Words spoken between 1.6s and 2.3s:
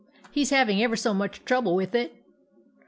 with it."